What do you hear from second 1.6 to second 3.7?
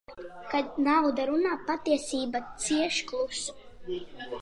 patiesība cieš klusu.